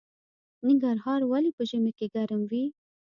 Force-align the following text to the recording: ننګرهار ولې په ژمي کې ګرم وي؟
ننګرهار 0.67 1.21
ولې 1.31 1.51
په 1.57 1.63
ژمي 1.69 1.91
کې 1.97 2.07
ګرم 2.15 2.41
وي؟ 2.51 2.65